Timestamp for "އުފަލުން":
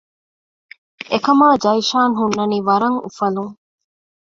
3.03-3.53